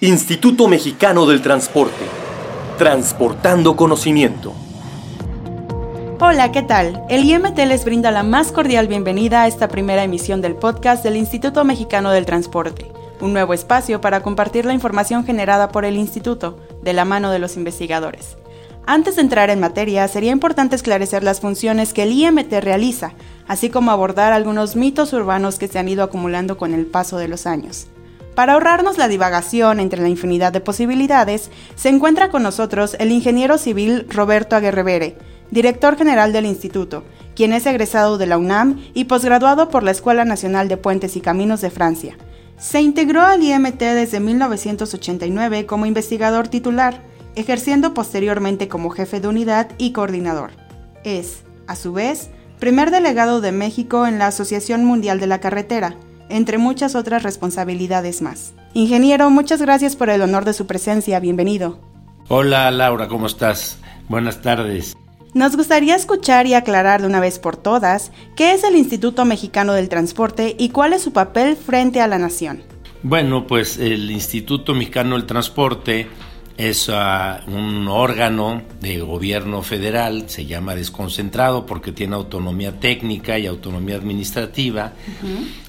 [0.00, 2.04] Instituto Mexicano del Transporte.
[2.78, 4.52] Transportando conocimiento.
[6.20, 7.02] Hola, ¿qué tal?
[7.08, 11.16] El IMT les brinda la más cordial bienvenida a esta primera emisión del podcast del
[11.16, 12.86] Instituto Mexicano del Transporte,
[13.20, 17.40] un nuevo espacio para compartir la información generada por el instituto, de la mano de
[17.40, 18.36] los investigadores.
[18.86, 23.14] Antes de entrar en materia, sería importante esclarecer las funciones que el IMT realiza,
[23.48, 27.26] así como abordar algunos mitos urbanos que se han ido acumulando con el paso de
[27.26, 27.88] los años.
[28.38, 33.58] Para ahorrarnos la divagación entre la infinidad de posibilidades, se encuentra con nosotros el ingeniero
[33.58, 35.18] civil Roberto Aguerrevere,
[35.50, 37.02] director general del instituto,
[37.34, 41.20] quien es egresado de la UNAM y posgraduado por la Escuela Nacional de Puentes y
[41.20, 42.16] Caminos de Francia.
[42.56, 47.02] Se integró al IMT desde 1989 como investigador titular,
[47.34, 50.52] ejerciendo posteriormente como jefe de unidad y coordinador.
[51.02, 52.30] Es, a su vez,
[52.60, 55.96] primer delegado de México en la Asociación Mundial de la Carretera,
[56.28, 58.52] entre muchas otras responsabilidades más.
[58.74, 61.20] Ingeniero, muchas gracias por el honor de su presencia.
[61.20, 61.78] Bienvenido.
[62.28, 63.78] Hola Laura, ¿cómo estás?
[64.08, 64.96] Buenas tardes.
[65.34, 69.74] Nos gustaría escuchar y aclarar de una vez por todas qué es el Instituto Mexicano
[69.74, 72.62] del Transporte y cuál es su papel frente a la nación.
[73.02, 76.08] Bueno, pues el Instituto Mexicano del Transporte
[76.58, 83.46] es ah, un órgano de gobierno federal, se llama desconcentrado porque tiene autonomía técnica y
[83.46, 84.92] autonomía administrativa,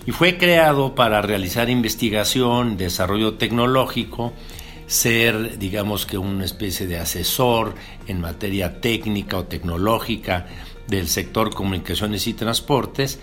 [0.08, 4.34] y fue creado para realizar investigación, desarrollo tecnológico,
[4.88, 7.76] ser, digamos que, una especie de asesor
[8.08, 10.48] en materia técnica o tecnológica
[10.88, 13.20] del sector comunicaciones y transportes,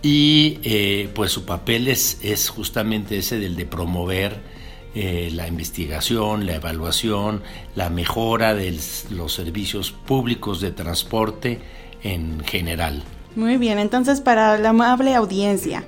[0.00, 4.54] y eh, pues su papel es, es justamente ese del de promover
[4.94, 7.42] eh, la investigación, la evaluación,
[7.74, 8.78] la mejora de
[9.10, 11.60] los servicios públicos de transporte
[12.02, 13.02] en general.
[13.34, 15.84] Muy bien, entonces para la amable audiencia,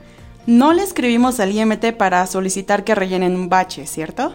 [0.46, 4.34] no le escribimos al IMT para solicitar que rellenen un bache, ¿cierto?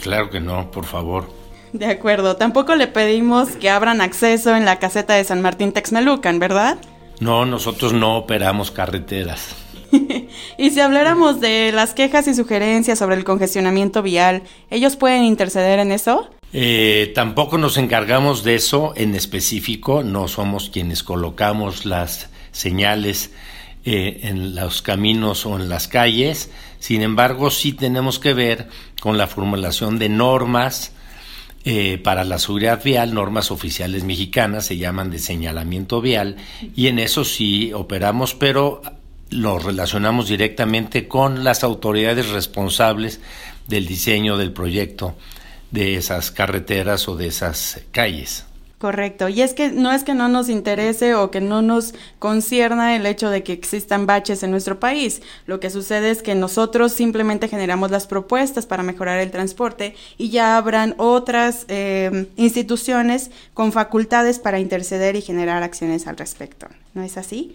[0.00, 1.28] Claro que no, por favor.
[1.72, 6.38] De acuerdo, tampoco le pedimos que abran acceso en la caseta de San Martín Texmelucan,
[6.38, 6.78] ¿verdad?
[7.18, 9.63] No, nosotros no operamos carreteras.
[10.58, 15.78] y si habláramos de las quejas y sugerencias sobre el congestionamiento vial, ¿ellos pueden interceder
[15.78, 16.28] en eso?
[16.52, 23.32] Eh, tampoco nos encargamos de eso en específico, no somos quienes colocamos las señales
[23.84, 28.68] eh, en los caminos o en las calles, sin embargo sí tenemos que ver
[29.00, 30.92] con la formulación de normas
[31.64, 36.36] eh, para la seguridad vial, normas oficiales mexicanas, se llaman de señalamiento vial,
[36.76, 38.80] y en eso sí operamos, pero
[39.30, 43.20] lo relacionamos directamente con las autoridades responsables
[43.68, 45.14] del diseño del proyecto
[45.70, 48.44] de esas carreteras o de esas calles.
[48.84, 52.94] Correcto, y es que no es que no nos interese o que no nos concierna
[52.94, 55.22] el hecho de que existan baches en nuestro país.
[55.46, 60.28] Lo que sucede es que nosotros simplemente generamos las propuestas para mejorar el transporte y
[60.28, 66.66] ya habrán otras eh, instituciones con facultades para interceder y generar acciones al respecto.
[66.92, 67.54] ¿No es así?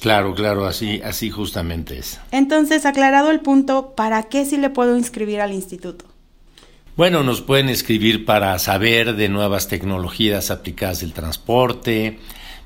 [0.00, 2.20] Claro, claro, así, así justamente es.
[2.30, 6.04] Entonces, aclarado el punto, ¿para qué sí le puedo inscribir al instituto?
[6.96, 12.18] Bueno, nos pueden escribir para saber de nuevas tecnologías aplicadas al transporte,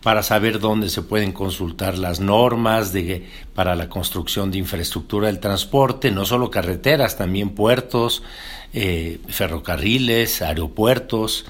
[0.02, 5.40] para saber dónde se pueden consultar las normas de, para la construcción de infraestructura del
[5.40, 8.22] transporte, no solo carreteras, también puertos,
[8.74, 11.46] eh, ferrocarriles, aeropuertos,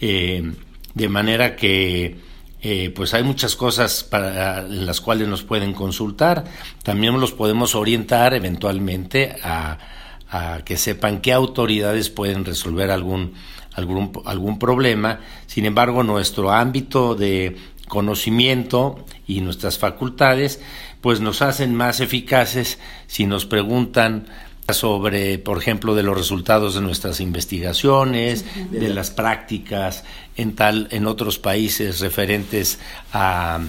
[0.00, 0.52] eh,
[0.94, 2.16] de manera que
[2.62, 6.44] eh, pues hay muchas cosas para, en las cuales nos pueden consultar.
[6.82, 9.78] También los podemos orientar eventualmente a,
[10.64, 13.34] que sepan qué autoridades pueden resolver algún,
[13.72, 15.20] algún, algún problema.
[15.46, 17.56] Sin embargo, nuestro ámbito de
[17.88, 20.60] conocimiento y nuestras facultades
[21.00, 24.26] pues nos hacen más eficaces si nos preguntan
[24.72, 30.02] sobre, por ejemplo, de los resultados de nuestras investigaciones, de las prácticas
[30.36, 32.80] en tal, en otros países referentes
[33.12, 33.60] a,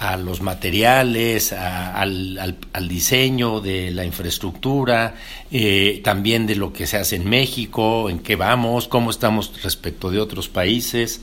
[0.00, 5.14] a los materiales, al, al, diseño de la infraestructura,
[5.52, 10.10] eh, también de lo que se hace en México, en qué vamos, cómo estamos respecto
[10.10, 11.20] de otros países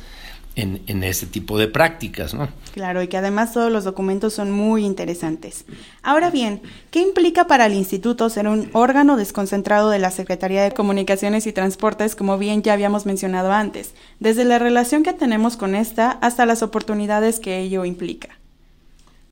[0.56, 2.50] en, en este tipo de prácticas, ¿no?
[2.74, 5.66] Claro, y que además todos los documentos son muy interesantes.
[6.04, 10.72] Ahora bien, ¿qué implica para el instituto ser un órgano desconcentrado de la Secretaría de
[10.72, 15.76] Comunicaciones y Transportes, como bien ya habíamos mencionado antes, desde la relación que tenemos con
[15.76, 18.30] esta hasta las oportunidades que ello implica?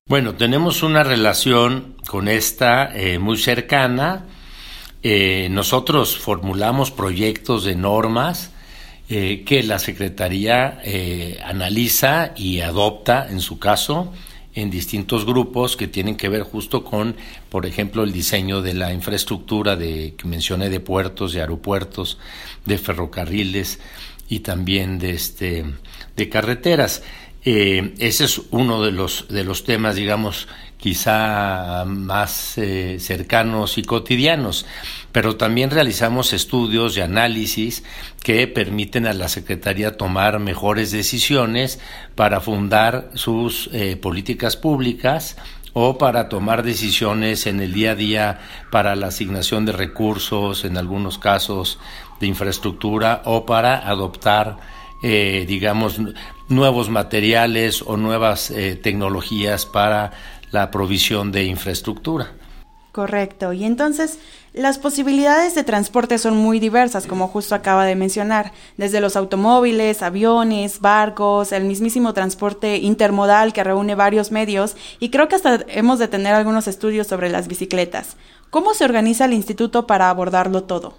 [0.09, 4.25] Bueno, tenemos una relación con esta eh, muy cercana.
[5.03, 8.49] Eh, nosotros formulamos proyectos de normas,
[9.09, 14.13] eh, que la Secretaría eh, analiza y adopta, en su caso,
[14.53, 17.15] en distintos grupos que tienen que ver justo con,
[17.49, 22.19] por ejemplo, el diseño de la infraestructura de que mencioné de puertos, de aeropuertos,
[22.65, 23.79] de ferrocarriles
[24.29, 25.65] y también de este
[26.15, 27.01] de carreteras.
[27.45, 30.47] Eh, ese es uno de los de los temas, digamos,
[30.79, 34.65] quizá más eh, cercanos y cotidianos,
[35.11, 37.83] pero también realizamos estudios y análisis
[38.23, 41.79] que permiten a la Secretaría tomar mejores decisiones
[42.15, 45.35] para fundar sus eh, políticas públicas
[45.73, 48.39] o para tomar decisiones en el día a día
[48.71, 51.77] para la asignación de recursos, en algunos casos
[52.19, 54.57] de infraestructura, o para adoptar,
[55.03, 55.99] eh, digamos,
[56.49, 58.51] nuevos materiales o nuevas
[58.81, 60.11] tecnologías para
[60.51, 62.31] la provisión de infraestructura.
[62.91, 63.53] Correcto.
[63.53, 64.17] Y entonces,
[64.53, 70.01] las posibilidades de transporte son muy diversas, como justo acaba de mencionar, desde los automóviles,
[70.01, 75.99] aviones, barcos, el mismísimo transporte intermodal que reúne varios medios, y creo que hasta hemos
[75.99, 78.17] de tener algunos estudios sobre las bicicletas.
[78.49, 80.95] ¿Cómo se organiza el instituto para abordarlo todo?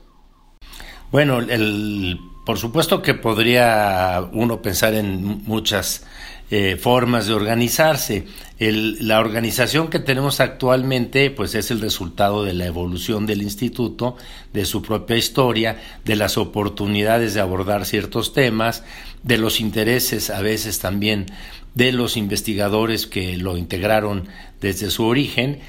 [1.11, 6.05] Bueno, el, por supuesto que podría uno pensar en muchas
[6.51, 8.27] eh, formas de organizarse.
[8.59, 14.17] la organización que tenemos actualmente pues es el resultado de la evolución del instituto,
[14.53, 18.83] de su propia historia, de las oportunidades de abordar ciertos temas,
[19.23, 21.27] de los intereses a veces también
[21.75, 24.27] de los investigadores que lo integraron
[24.61, 25.61] desde su origen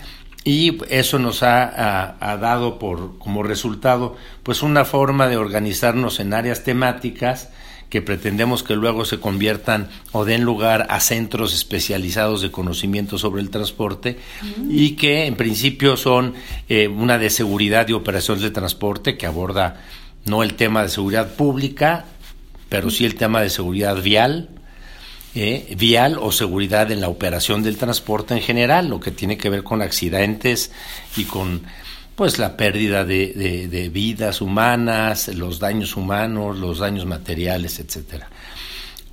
[0.44, 6.34] y eso nos ha, ha, dado por como resultado pues una forma de organizarnos en
[6.34, 7.50] áreas temáticas
[7.92, 13.42] que pretendemos que luego se conviertan o den lugar a centros especializados de conocimiento sobre
[13.42, 14.18] el transporte
[14.70, 16.34] y que en principio son
[16.70, 19.82] eh, una de seguridad y operaciones de transporte que aborda
[20.26, 22.06] no el tema de seguridad pública,
[22.70, 24.61] pero sí el tema de seguridad vial,
[25.34, 29.50] eh, vial o seguridad en la operación del transporte en general, lo que tiene que
[29.50, 30.72] ver con accidentes
[31.16, 31.62] y con
[32.16, 38.30] pues la pérdida de, vidas humanas, los daños humanos, los daños materiales, etcétera.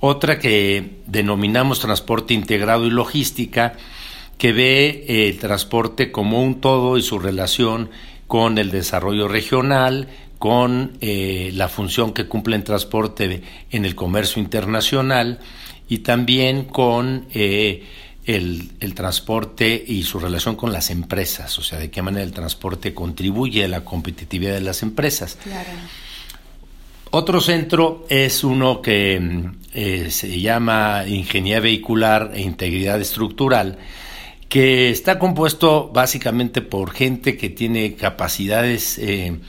[0.01, 3.73] Otra que denominamos transporte integrado y logística,
[4.37, 7.89] que ve el transporte como un todo y su relación
[8.27, 10.07] con el desarrollo regional,
[10.37, 13.41] con eh, la función que cumple el transporte
[13.71, 15.39] en el comercio internacional
[15.89, 17.83] y también con eh,
[18.25, 22.93] el, transporte y su relación con las empresas, o sea, de qué manera el transporte
[22.93, 25.37] contribuye a la competitividad de las empresas.
[27.11, 33.79] Otro centro es uno que eh, se llama Ingeniería Vehicular e Integridad Estructural,
[34.47, 39.39] que está compuesto básicamente por gente que tiene capacidades eh,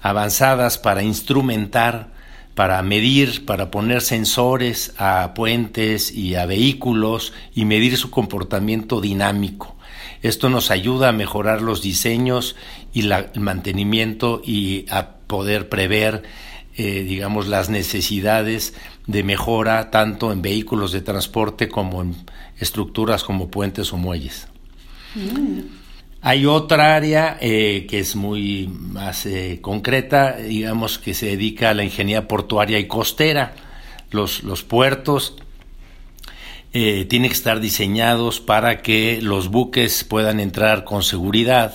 [0.00, 2.19] avanzadas para instrumentar
[2.54, 9.76] para medir, para poner sensores a puentes y a vehículos y medir su comportamiento dinámico.
[10.22, 12.56] Esto nos ayuda a mejorar los diseños
[12.92, 16.22] y el mantenimiento y a poder prever,
[16.76, 18.74] eh, digamos, las necesidades
[19.06, 22.16] de mejora tanto en vehículos de transporte como en
[22.58, 24.48] estructuras como puentes o muelles.
[25.14, 25.79] Mm.
[26.22, 31.74] Hay otra área eh, que es muy más eh, concreta, digamos, que se dedica a
[31.74, 33.54] la ingeniería portuaria y costera.
[34.10, 35.36] Los, los puertos
[36.74, 41.72] eh, tienen que estar diseñados para que los buques puedan entrar con seguridad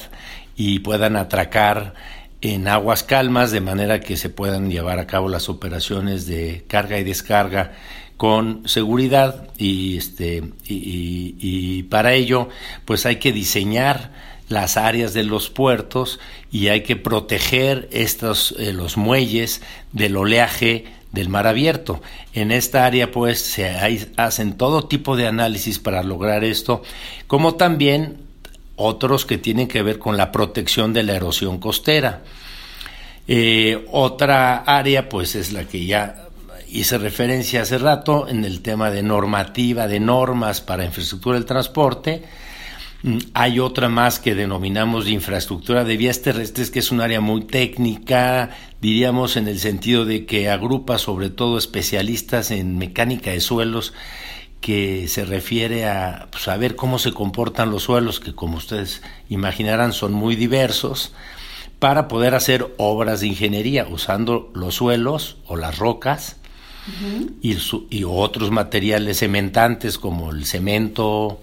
[0.55, 1.95] y puedan atracar
[2.41, 6.99] en aguas calmas de manera que se puedan llevar a cabo las operaciones de carga
[6.99, 7.73] y descarga
[8.15, 12.47] con seguridad y este y, y para ello
[12.85, 14.11] pues hay que diseñar
[14.47, 16.19] las áreas de los puertos
[16.51, 19.61] y hay que proteger estos eh, los muelles
[19.91, 22.01] del oleaje del mar abierto.
[22.33, 23.69] En esta área pues se
[24.17, 26.83] hacen todo tipo de análisis para lograr esto,
[27.27, 28.17] como también
[28.75, 32.23] otros que tienen que ver con la protección de la erosión costera.
[33.27, 36.25] Eh, otra área pues es la que ya
[36.69, 42.23] hice referencia hace rato en el tema de normativa, de normas para infraestructura del transporte,
[43.33, 47.43] hay otra más que denominamos de infraestructura de vías terrestres, que es un área muy
[47.43, 48.49] técnica,
[48.81, 53.93] diríamos en el sentido de que agrupa sobre todo especialistas en mecánica de suelos,
[54.59, 59.93] que se refiere a saber pues, cómo se comportan los suelos, que como ustedes imaginarán
[59.93, 61.13] son muy diversos,
[61.77, 66.37] para poder hacer obras de ingeniería usando los suelos o las rocas
[67.41, 67.57] y,
[67.91, 71.41] y otros materiales cementantes como el cemento,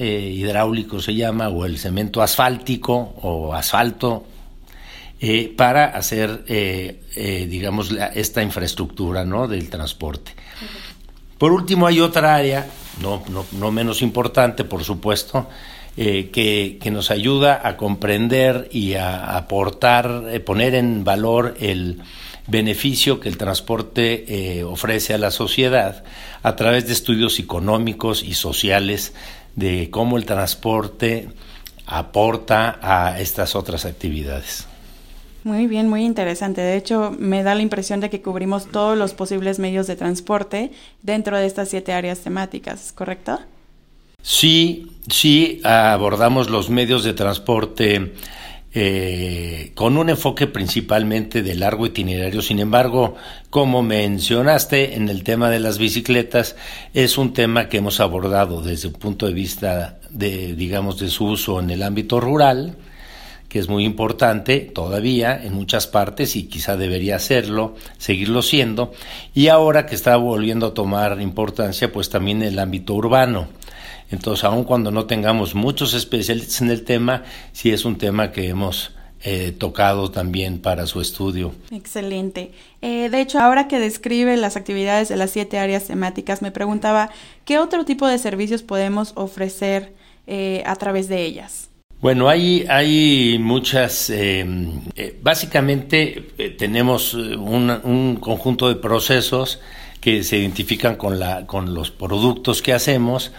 [0.00, 4.24] eh, hidráulico se llama, o el cemento asfáltico o asfalto,
[5.20, 9.48] eh, para hacer, eh, digamos, esta infraestructura ¿no?
[9.48, 10.36] del transporte.
[11.36, 12.68] Por último, hay otra área,
[13.02, 13.24] no,
[13.58, 15.48] no, menos importante, por supuesto,
[15.96, 22.00] que, que, nos ayuda a comprender y a aportar, poner en valor el
[22.46, 26.04] beneficio que el transporte ofrece a la sociedad
[26.44, 29.12] a través de estudios económicos y sociales
[29.58, 31.28] de cómo el transporte
[31.86, 34.66] aporta a estas otras actividades.
[35.44, 36.60] Muy bien, muy interesante.
[36.60, 40.72] De hecho, me da la impresión de que cubrimos todos los posibles medios de transporte
[41.02, 43.38] dentro de estas siete áreas temáticas, ¿correcto?
[44.22, 48.12] Sí, sí, abordamos los medios de transporte
[48.74, 52.42] eh, con un enfoque principalmente de largo itinerario.
[52.42, 53.16] Sin embargo,
[53.50, 56.54] como mencionaste en el tema de las bicicletas,
[56.92, 61.26] es un tema que hemos abordado desde un punto de vista de, digamos, de su
[61.26, 62.76] uso en el ámbito rural,
[63.48, 68.92] que es muy importante todavía en muchas partes y quizá debería serlo, seguirlo siendo,
[69.34, 73.48] y ahora que está volviendo a tomar importancia, pues también en el ámbito urbano.
[74.10, 78.48] Entonces, aun cuando no tengamos muchos especialistas en el tema, sí es un tema que
[78.48, 78.92] hemos
[79.24, 81.52] eh, tocado también para su estudio.
[81.72, 82.52] Excelente.
[82.82, 87.10] Eh, de hecho, ahora que describe las actividades de las siete áreas temáticas, me preguntaba,
[87.44, 89.92] ¿qué otro tipo de servicios podemos ofrecer
[90.28, 91.68] eh, a través de ellas?
[92.00, 94.12] Bueno, hay, hay muchas,
[95.20, 99.58] básicamente tenemos un, un conjunto de procesos
[100.00, 103.32] que se identifican con, la, con los productos que hacemos,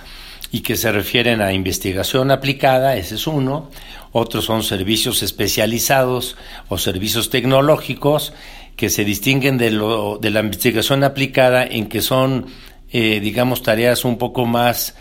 [0.52, 3.70] y que se refieren a investigación aplicada, ese es uno,
[4.12, 6.36] otros son servicios especializados
[6.70, 8.34] o servicios tecnológicos
[8.76, 12.48] que se distinguen de, lo, de la investigación aplicada en que son,
[12.92, 14.96] eh, digamos, tareas un poco más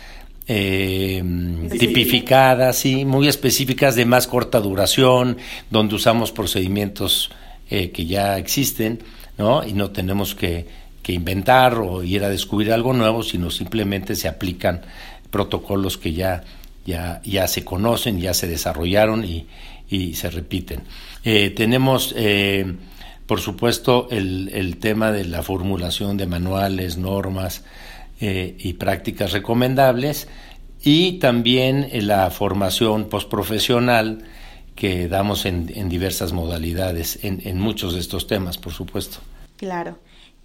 [0.47, 1.23] eh,
[1.79, 5.37] tipificadas, y muy específicas de más corta duración,
[5.69, 7.31] donde usamos procedimientos
[7.69, 8.99] eh, que ya existen,
[9.37, 9.63] ¿no?
[9.63, 10.65] Y no tenemos que,
[11.01, 14.81] que inventar o ir a descubrir algo nuevo, sino simplemente se aplican
[15.31, 16.43] protocolos que ya,
[16.85, 19.47] ya, ya se conocen, ya se desarrollaron y,
[20.13, 20.83] se repiten.
[21.23, 22.75] Eh, tenemos, eh,
[23.25, 27.63] por supuesto, el, tema de la formulación de manuales, normas
[28.21, 30.27] eh, y prácticas recomendables
[30.83, 34.23] y también la formación postprofesional
[34.75, 39.17] que damos en, en diversas modalidades, en, en muchos de estos temas, por supuesto.
[39.57, 39.97] Claro.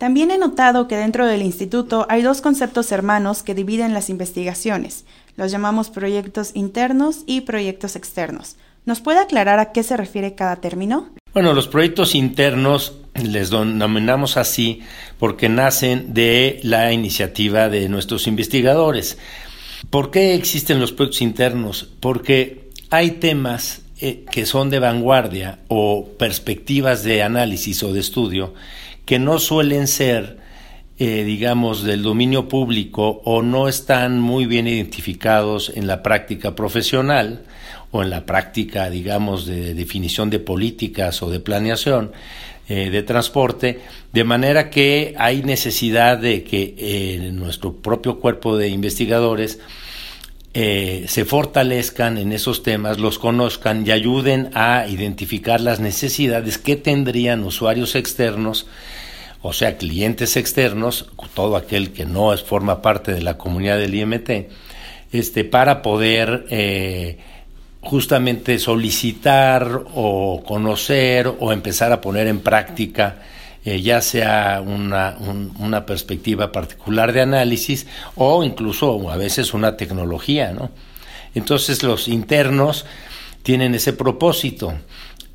[0.04, 5.06] También he notado que dentro del instituto hay dos conceptos hermanos que dividen las investigaciones.
[5.34, 8.56] Los llamamos proyectos internos y proyectos externos.
[8.84, 11.08] ¿Nos puede aclarar a qué se refiere cada término?
[11.32, 14.82] Bueno, los proyectos internos les denominamos así
[15.18, 19.16] porque nacen de la iniciativa de nuestros investigadores.
[19.88, 21.88] ¿Por qué existen los proyectos internos?
[22.00, 28.52] Porque hay temas eh, que son de vanguardia o perspectivas de análisis o de estudio
[29.04, 30.38] que no suelen ser,
[30.98, 37.44] eh, digamos, del dominio público o no están muy bien identificados en la práctica profesional
[37.90, 42.12] o en la práctica, digamos, de definición de políticas o de planeación
[42.66, 43.80] eh, de transporte,
[44.12, 49.60] de manera que hay necesidad de que eh, nuestro propio cuerpo de investigadores
[50.54, 57.42] se fortalezcan en esos temas, los conozcan y ayuden a identificar las necesidades que tendrían
[57.42, 58.66] usuarios externos
[59.46, 63.94] o sea, clientes externos, todo aquel que no es, forma parte de la comunidad del
[63.94, 64.30] IMT,
[65.12, 67.18] este, para poder eh,
[67.82, 73.16] justamente solicitar o conocer o empezar a poner en práctica
[73.64, 75.16] eh, ya sea una,
[75.58, 80.70] una, perspectiva particular de análisis o incluso a veces una tecnología, ¿no?
[81.34, 82.84] Entonces los internos
[83.42, 84.74] tienen ese propósito,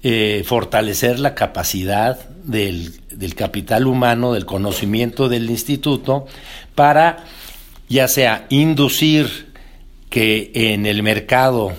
[0.04, 6.28] eh, fortalecer la capacidad del, del, capital humano, del conocimiento del instituto,
[6.76, 7.26] para
[7.90, 9.50] ya sea inducir
[10.10, 11.74] que en el mercado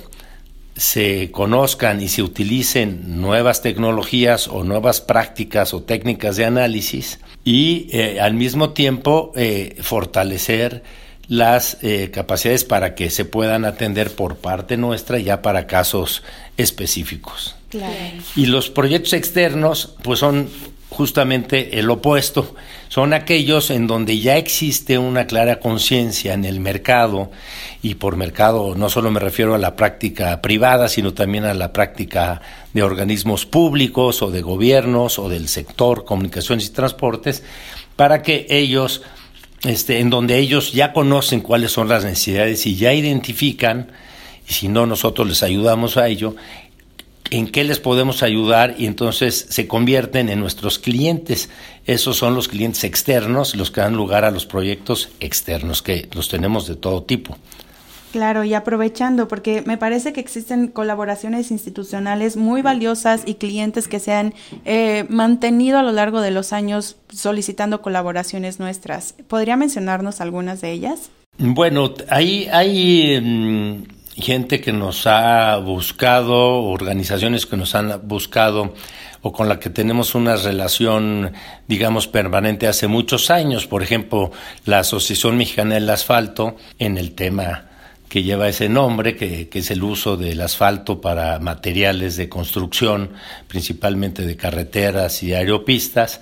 [0.81, 7.89] se conozcan y se utilicen nuevas tecnologías o nuevas prácticas o técnicas de análisis y
[7.93, 10.83] eh, al mismo tiempo eh, fortalecer
[11.29, 11.79] las
[12.13, 16.25] capacidades para que se puedan atender por parte nuestra ya para casos
[16.57, 17.55] específicos.
[18.35, 20.49] Y los proyectos externos, pues son
[20.91, 22.55] justamente el opuesto.
[22.89, 27.31] Son aquellos en donde ya existe una clara conciencia en el mercado,
[27.83, 31.73] y por mercado no solo me refiero a la práctica privada, sino también a la
[31.73, 32.43] práctica
[32.75, 37.45] de organismos públicos o de gobiernos o del sector comunicaciones y transportes,
[37.95, 39.03] para que ellos,
[39.63, 43.93] este, en donde ellos ya conocen cuáles son las necesidades y ya identifican,
[44.49, 46.35] y si no nosotros les ayudamos a ello,
[47.31, 51.49] en qué les podemos ayudar y entonces se convierten en nuestros clientes.
[51.87, 56.29] Esos son los clientes externos, los que dan lugar a los proyectos externos, que los
[56.29, 57.37] tenemos de todo tipo.
[58.13, 64.01] Claro, y aprovechando, porque me parece que existen colaboraciones institucionales muy valiosas y clientes que
[64.01, 64.35] se han
[64.65, 69.15] eh, mantenido a lo largo de los años solicitando colaboraciones nuestras.
[69.29, 71.11] ¿Podría mencionarnos algunas de ellas?
[71.39, 78.75] Bueno, hay, hay mm, gente que nos ha buscado, organizaciones que nos han buscado
[79.23, 81.33] o con la que tenemos una relación,
[81.69, 83.67] digamos, permanente hace muchos años.
[83.67, 84.33] Por ejemplo,
[84.65, 87.67] la Asociación Mexicana del Asfalto en el tema
[88.11, 93.12] que lleva ese nombre, que, es el uso del asfalto para materiales de construcción,
[93.47, 96.21] principalmente de carreteras y aeropistas.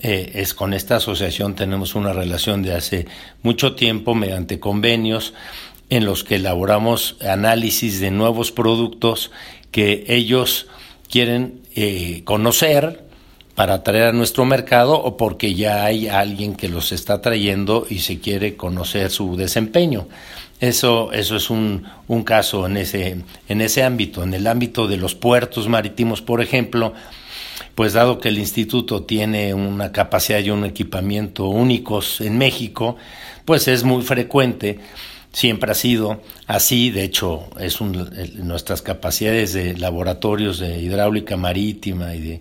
[0.00, 3.06] Eh, es con esta asociación tenemos una relación de hace
[3.42, 5.34] mucho tiempo mediante convenios
[5.90, 9.30] en los que elaboramos análisis de nuevos productos
[9.70, 10.66] que ellos
[11.10, 13.04] quieren eh, conocer
[13.54, 18.00] para traer a nuestro mercado o porque ya hay alguien que los está trayendo y
[18.00, 20.08] se quiere conocer su desempeño.
[20.60, 24.22] Eso, eso es un, un caso en ese, en ese ámbito.
[24.22, 26.94] En el ámbito de los puertos marítimos, por ejemplo,
[27.74, 32.96] pues dado que el instituto tiene una capacidad y un equipamiento únicos en México,
[33.44, 34.78] pues es muy frecuente,
[35.34, 42.14] siempre ha sido así, de hecho, es un, nuestras capacidades de laboratorios de hidráulica marítima
[42.14, 42.40] y de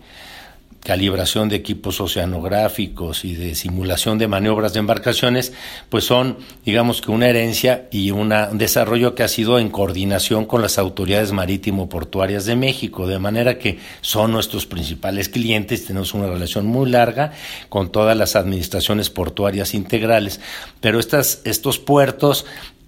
[0.84, 5.54] calibración de equipos oceanográficos y de simulación de maniobras de embarcaciones,
[5.90, 10.62] pues son, digamos que una herencia y un desarrollo que ha sido en coordinación con
[10.62, 16.66] las autoridades marítimo-portuarias de México, de manera que son nuestros principales clientes, tenemos una relación
[16.66, 17.32] muy larga
[17.70, 20.42] con todas las administraciones portuarias integrales,
[20.82, 22.46] pero estas, estos puertos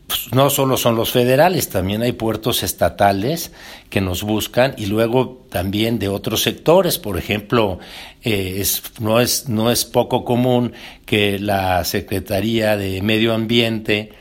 [0.07, 3.51] pues, no solo son los federales, también hay puertos estatales
[3.89, 6.99] que nos buscan y luego también de otros sectores.
[6.99, 7.79] Por ejemplo,
[8.23, 8.63] eh,
[8.99, 10.73] no, es, no es poco común
[11.05, 14.13] que la Secretaría de Medio Ambiente,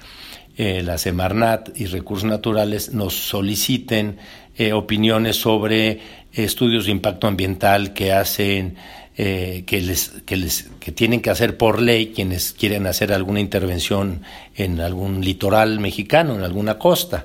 [0.57, 4.19] eh, la Semarnat y Recursos Naturales nos soliciten
[4.57, 6.01] eh, opiniones sobre
[6.33, 8.77] estudios de impacto ambiental que hacen
[9.17, 13.39] eh, que, les, que, les, que tienen que hacer por ley quienes quieren hacer alguna
[13.39, 14.23] intervención
[14.57, 17.25] en algún litoral mexicano, en alguna costa.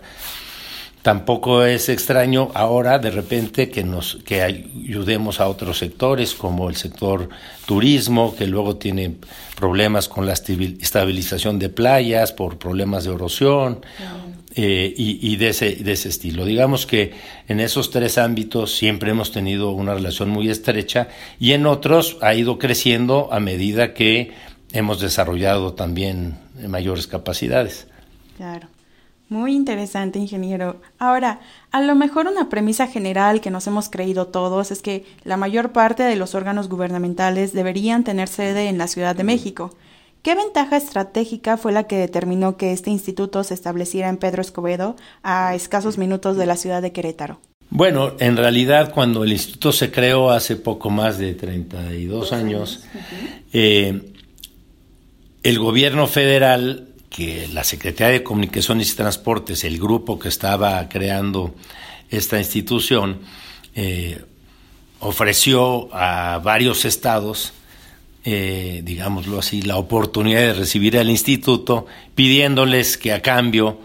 [1.01, 6.75] Tampoco es extraño ahora de repente que nos que ayudemos a otros sectores como el
[6.75, 7.29] sector
[7.65, 9.15] turismo que luego tiene
[9.55, 13.79] problemas con la estabilización de playas por problemas de erosión
[14.55, 16.43] eh, y, de, ese, de ese estilo.
[16.43, 17.13] Digamos que
[17.47, 21.07] en esos tres ámbitos siempre hemos tenido una relación muy estrecha
[21.39, 24.31] y en otros ha ido creciendo a medida que
[24.71, 27.87] hemos desarrollado también mayores capacidades.
[28.37, 28.67] Claro.
[29.29, 30.81] Muy interesante, ingeniero.
[30.97, 31.39] Ahora,
[31.71, 35.71] a lo mejor una premisa general que nos hemos creído todos es que la mayor
[35.71, 39.69] parte de los órganos gubernamentales deberían tener sede en la Ciudad de México.
[40.21, 44.97] ¿Qué ventaja estratégica fue la que determinó que este instituto se estableciera en Pedro Escobedo,
[45.23, 47.39] a escasos minutos de la ciudad de Querétaro?
[47.69, 52.83] Bueno, en realidad cuando el instituto se creó hace poco más de 32 años,
[53.53, 54.11] eh,
[55.43, 61.55] el gobierno federal, que la Secretaría de Comunicaciones y Transportes, el grupo que estaba creando
[62.09, 63.19] esta institución,
[63.73, 64.21] eh,
[64.99, 67.53] ofreció a varios estados
[68.25, 73.79] eh, digámoslo así, la oportunidad de recibir al instituto, pidiéndoles que a cambio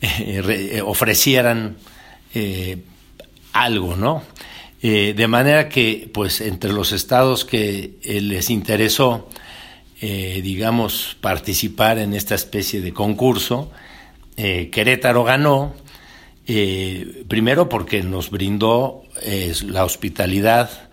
[0.00, 1.76] eh, eh, ofrecieran
[3.52, 4.24] algo, ¿no?
[4.82, 9.30] de manera que, pues, entre los estados que les interesó,
[10.00, 13.70] digamos, participar en esta especie de concurso,
[14.36, 15.74] Querétaro ganó,
[17.28, 19.04] primero porque nos brindó
[19.68, 20.90] la hospitalidad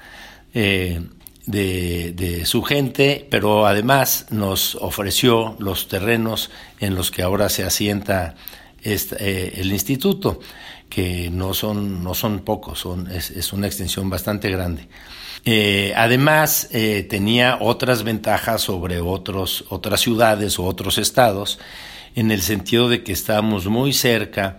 [1.46, 8.36] de, su gente, pero además nos ofreció los terrenos en los que ahora se asienta
[8.84, 10.40] eh, el instituto,
[10.90, 14.88] que no son, no son pocos, son, es, una extensión bastante grande.
[15.44, 21.60] Eh, además, eh, tenía otras ventajas sobre otros, otras ciudades o otros estados,
[22.14, 24.58] en el sentido de que estábamos muy cerca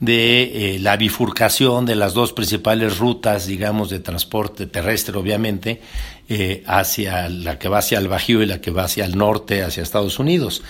[0.00, 5.80] de la bifurcación de las dos principales rutas, digamos, de transporte terrestre, obviamente,
[6.28, 9.62] eh, hacia la que va hacia el Bajío y la que va hacia el norte,
[9.62, 10.62] hacia Estados Unidos.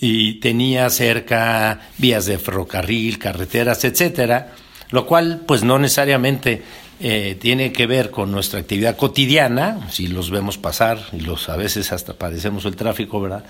[0.00, 4.52] Y tenía cerca vías de ferrocarril, carreteras, etcétera,
[4.90, 6.62] lo cual, pues no necesariamente
[7.00, 11.56] eh, tiene que ver con nuestra actividad cotidiana, si los vemos pasar y los a
[11.56, 13.44] veces hasta padecemos el tráfico, ¿verdad?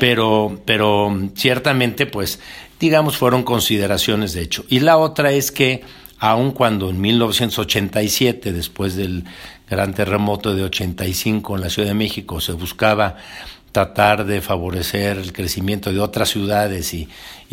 [0.00, 2.40] Pero, pero ciertamente, pues,
[2.78, 4.64] digamos, fueron consideraciones de hecho.
[4.68, 5.82] Y la otra es que
[6.18, 9.24] aun cuando en 1987, después del
[9.70, 13.16] gran terremoto de 85 en la Ciudad de México, se buscaba
[13.70, 17.08] tratar de favorecer el crecimiento de otras ciudades y,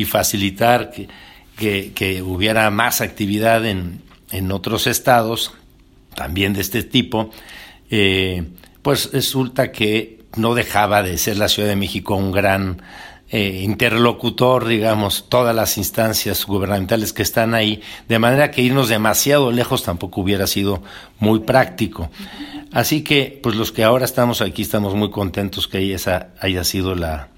[0.06, 4.02] facilitar que, hubiera más actividad en,
[4.52, 5.54] otros estados,
[6.16, 7.30] también de este tipo,
[7.92, 8.44] eh,
[8.82, 12.82] pues resulta que no dejaba de ser la Ciudad de México un gran
[13.30, 19.52] eh, interlocutor, digamos, todas las instancias gubernamentales que están ahí, de manera que irnos demasiado
[19.52, 20.82] lejos tampoco hubiera sido
[21.20, 22.10] muy práctico.
[22.72, 26.96] Así que, pues los que ahora estamos aquí estamos muy contentos que esa haya sido
[26.96, 27.30] la,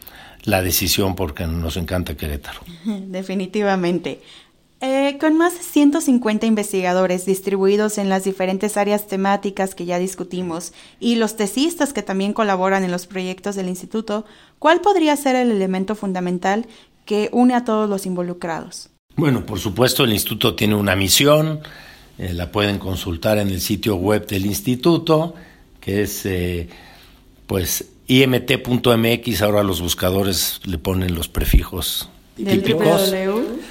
[0.43, 2.59] la decisión porque nos encanta Querétaro.
[2.85, 4.19] Definitivamente.
[4.81, 10.71] Eh, con más de 150 investigadores distribuidos en las diferentes áreas temáticas que ya discutimos
[11.01, 14.23] y los tesistas que también colaboran en los proyectos del instituto,
[14.57, 16.65] ¿cuál podría ser el elemento fundamental
[17.03, 18.89] que une a todos los involucrados?
[19.17, 21.59] Bueno, por supuesto el instituto tiene una misión,
[22.17, 25.35] eh, la pueden consultar en el sitio web del instituto,
[25.81, 26.69] que es eh,
[27.47, 33.13] pues imt.mx, ahora los buscadores le ponen los prefijos del típicos.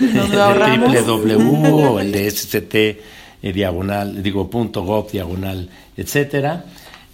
[0.00, 6.64] www, el de SCT eh, diagonal, digo punto gov diagonal, etcétera.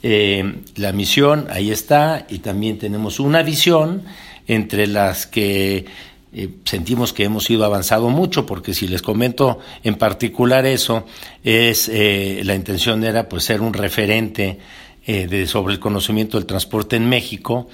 [0.02, 4.02] Eh, la misión ahí está y también tenemos una visión
[4.46, 5.86] entre las que
[6.34, 11.06] eh, sentimos que hemos ido avanzado mucho porque si les comento en particular eso
[11.42, 14.58] es la intención era pues ser un referente
[15.06, 17.68] de, sobre el conocimiento del transporte en México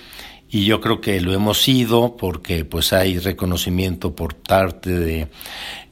[0.50, 5.28] y yo creo que lo hemos sido porque pues hay reconocimiento por parte de,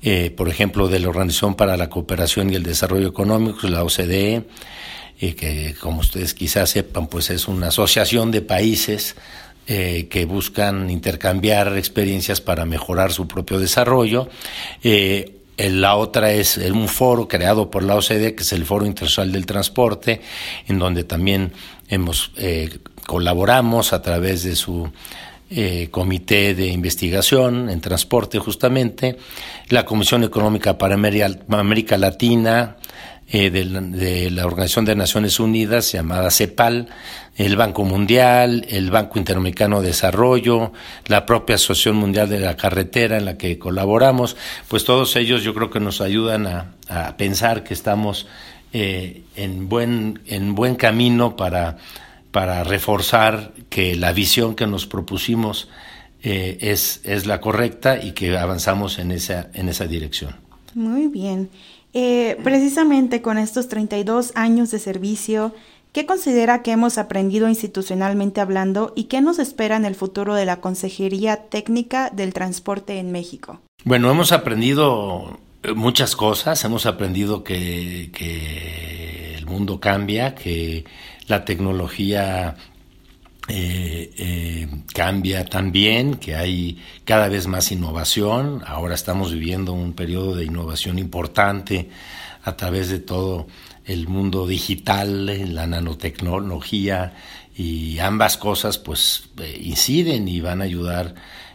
[0.02, 4.42] eh, por ejemplo, de la Organización para la Cooperación y el Desarrollo Económico, la OCDE,
[5.20, 9.14] eh, que como ustedes quizás sepan, pues es una asociación de países
[9.68, 14.28] eh, que buscan intercambiar experiencias para mejorar su propio desarrollo.
[15.56, 19.44] La otra es un foro creado por la OCDE, que es el Foro Internacional del
[19.44, 20.20] Transporte,
[20.68, 21.52] en donde también
[21.88, 22.30] hemos
[23.08, 24.92] colaboramos a través de su
[25.50, 29.16] eh, comité de investigación en transporte justamente,
[29.70, 32.76] la Comisión Económica para América Latina
[33.30, 36.88] eh, de, la, Organización de Naciones Unidas llamada CEPAL,
[37.38, 40.74] el Banco Mundial, el Banco Interamericano de Desarrollo,
[41.06, 44.36] la propia Asociación Mundial de la Carretera en la que colaboramos,
[44.68, 48.26] pues todos ellos yo creo que nos ayudan a, pensar que estamos
[48.74, 51.78] eh, en, buen, en buen camino para
[52.38, 55.68] para reforzar que la visión que nos propusimos
[56.22, 60.36] eh, es, es la correcta y que avanzamos en esa, en esa dirección.
[60.72, 61.50] Muy bien.
[61.94, 65.52] Eh, precisamente con estos 32 años de servicio,
[65.90, 70.44] ¿qué considera que hemos aprendido institucionalmente hablando y qué nos espera en el futuro de
[70.44, 73.58] la Consejería Técnica del Transporte en México?
[73.82, 75.40] Bueno, hemos aprendido
[75.74, 80.84] muchas cosas, hemos aprendido que, que el mundo cambia, que
[81.28, 82.56] la tecnología
[83.48, 88.62] eh, eh, cambia también, que hay cada vez más innovación.
[88.66, 91.88] Ahora estamos viviendo un periodo de innovación importante
[92.42, 93.46] a través de todo
[93.84, 97.14] el mundo digital, la nanotecnología
[97.56, 101.14] y ambas cosas pues eh, inciden y van a ayudar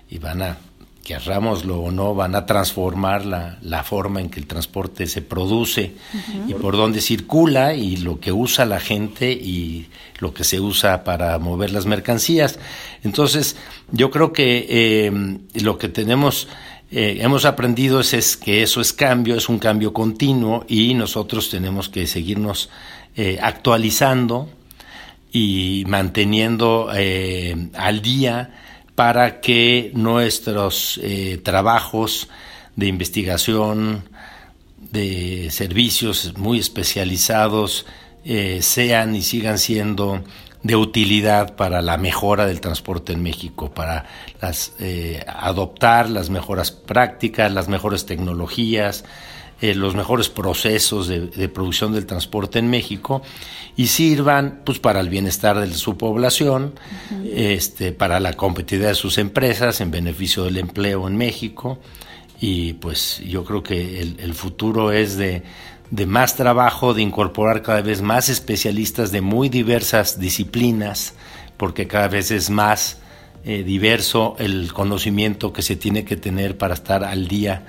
[0.10, 0.58] y van a
[1.04, 5.92] querrámoslo o no, van a transformar la, la, forma en que el transporte se produce
[6.48, 9.90] y por dónde circula y lo que usa la gente y
[10.20, 12.58] lo que se usa para mover las mercancías.
[13.04, 13.58] Entonces,
[13.92, 16.48] yo creo que em, lo que tenemos,
[16.90, 21.90] eh, hemos aprendido es, que eso es cambio, es un cambio continuo y nosotros tenemos
[21.90, 22.70] que seguirnos
[23.18, 24.50] eh, actualizando
[25.34, 28.52] y manteniendo eh, al día
[28.96, 32.30] para que nuestros eh, trabajos
[32.76, 34.08] de investigación,
[34.78, 37.86] de servicios muy especializados,
[38.26, 40.24] eh, sean y sigan siendo
[40.64, 44.06] de utilidad para la mejora del transporte en México, para
[44.80, 49.04] eh, adoptar las mejoras prácticas, las mejores tecnologías,
[49.64, 53.22] eh, los mejores procesos de, producción del transporte en México
[53.78, 56.74] y sirvan pues para el bienestar de su población,
[57.34, 61.80] este, para la competitividad de sus empresas, en beneficio del empleo en México.
[62.42, 65.44] Y pues yo creo que el, futuro es de,
[66.08, 71.14] más trabajo, de incorporar cada vez más especialistas de muy diversas disciplinas,
[71.56, 72.98] porque cada vez es más
[73.46, 77.66] eh, diverso el conocimiento que se tiene que tener para estar al día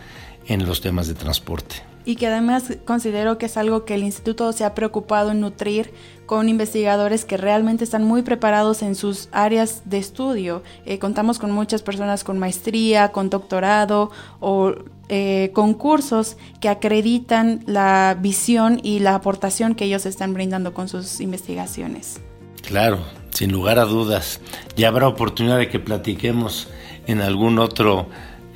[0.46, 1.76] en los temas de transporte.
[2.06, 5.92] Y que además considero que es algo que el instituto se ha preocupado en nutrir
[6.26, 10.62] con investigadores que realmente están muy preparados en sus áreas de estudio.
[10.84, 14.74] Eh, contamos con muchas personas con maestría, con doctorado o
[15.08, 21.20] eh, concursos que acreditan la visión y la aportación que ellos están brindando con sus
[21.20, 22.20] investigaciones.
[22.62, 24.40] Claro, sin lugar a dudas.
[24.76, 26.68] Ya habrá oportunidad de que platiquemos
[27.06, 28.08] en algún otro,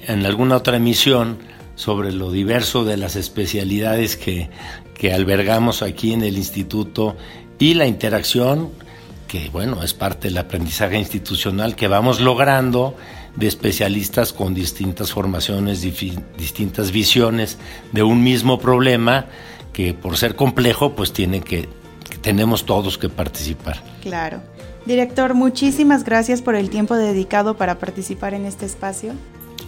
[0.06, 1.38] en alguna otra emisión
[1.78, 4.50] sobre lo diverso de las especialidades que,
[4.94, 7.16] que albergamos aquí en el instituto
[7.60, 8.70] y la interacción
[9.28, 12.96] que bueno, es parte del aprendizaje institucional que vamos logrando
[13.36, 17.58] de especialistas con distintas formaciones, distintas visiones
[17.92, 19.26] de un mismo problema
[19.72, 21.68] que por ser complejo, pues tiene que,
[22.22, 23.80] tenemos todos que participar.
[24.02, 24.40] Claro.
[24.86, 29.12] Director, muchísimas gracias por el tiempo dedicado para participar en este espacio.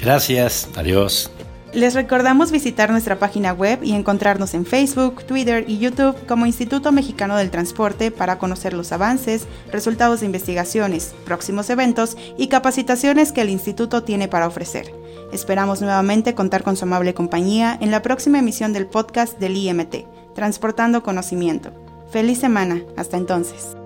[0.01, 1.31] Gracias, adiós.
[1.73, 6.91] Les recordamos visitar nuestra página web y encontrarnos en Facebook, Twitter y YouTube como Instituto
[6.91, 13.43] Mexicano del Transporte para conocer los avances, resultados de investigaciones, próximos eventos y capacitaciones que
[13.43, 14.93] el instituto tiene para ofrecer.
[15.33, 20.35] Esperamos nuevamente contar con su amable compañía en la próxima emisión del podcast del IMT,
[20.35, 21.71] Transportando Conocimiento.
[22.11, 23.77] Feliz semana, hasta entonces.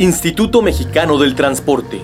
[0.00, 2.00] Instituto Mexicano del Transporte